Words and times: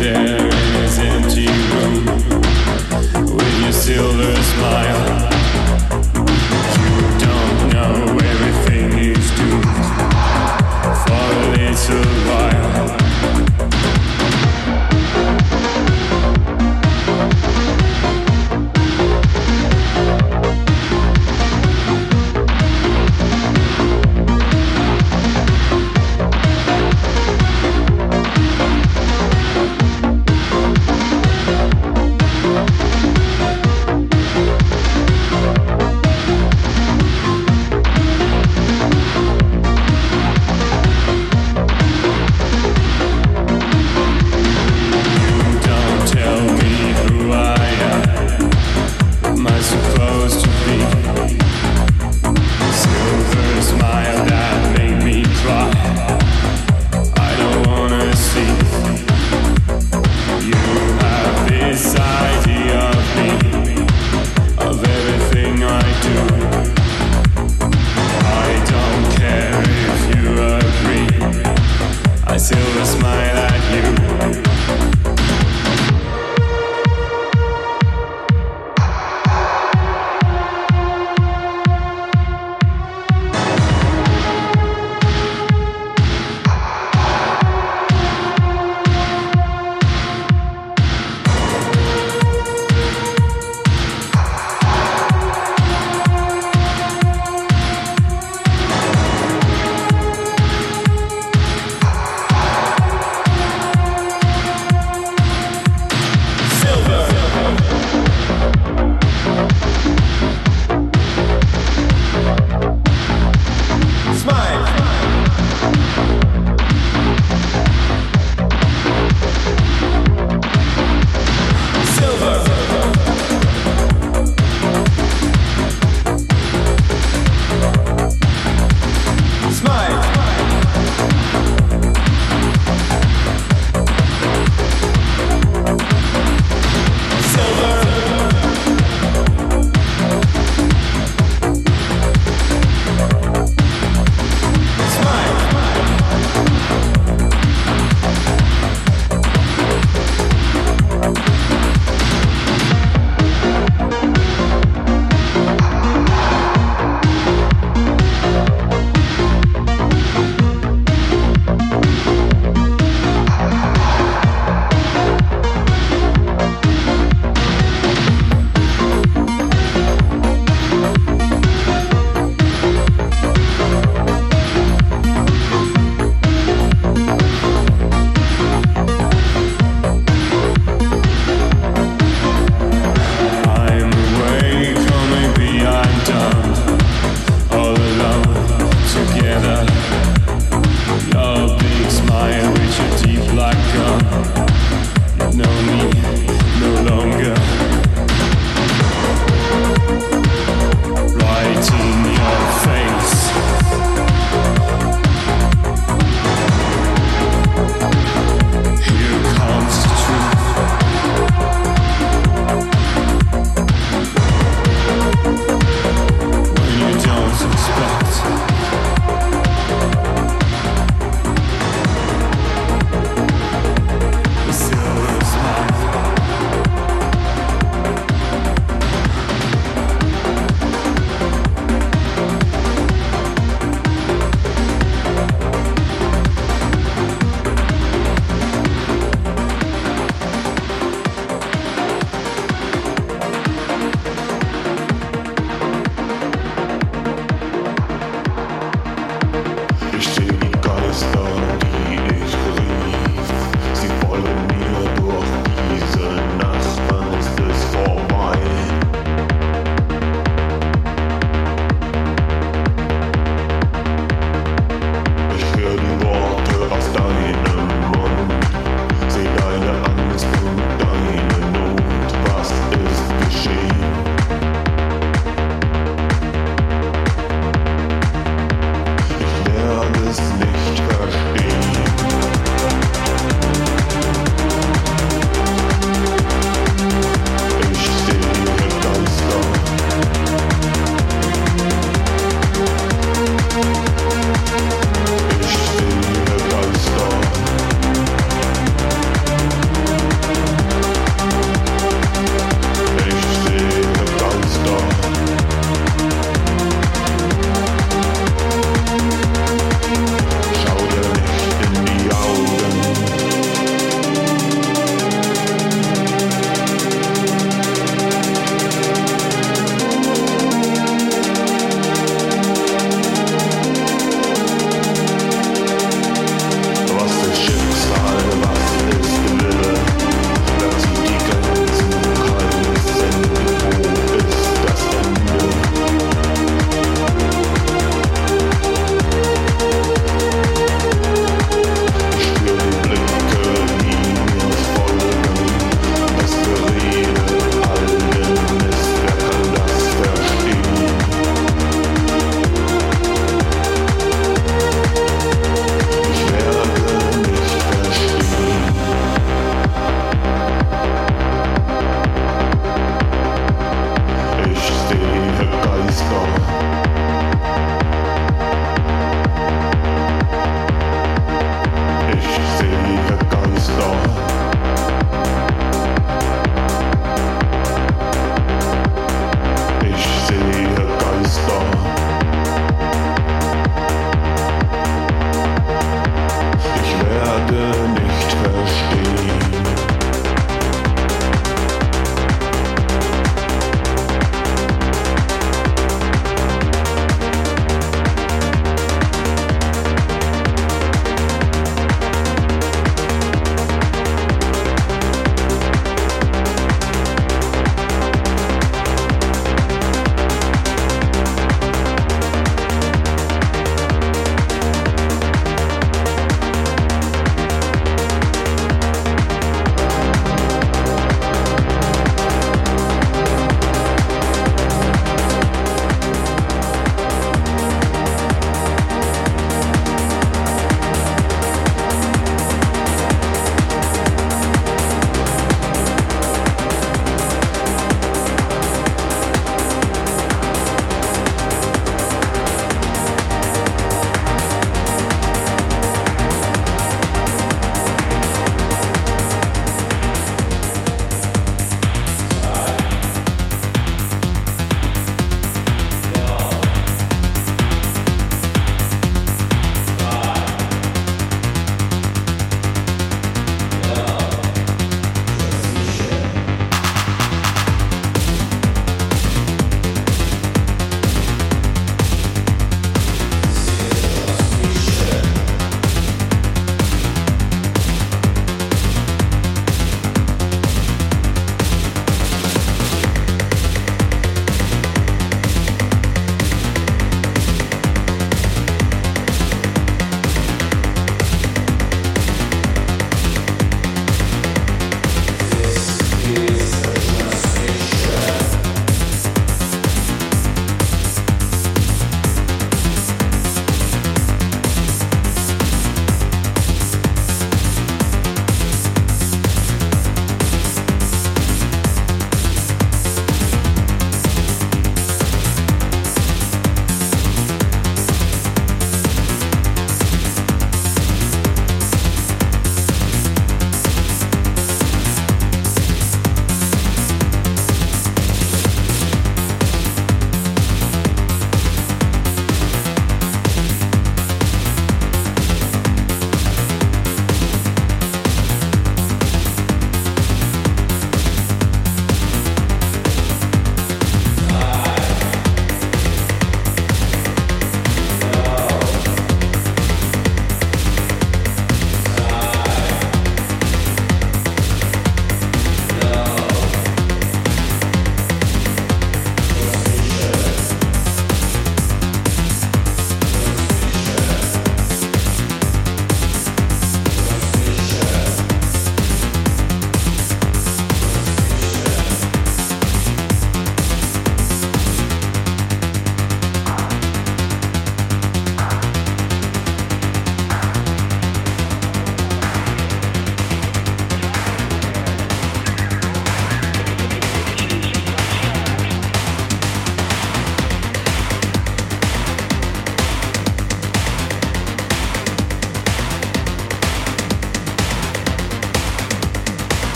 Yeah. 0.00 0.37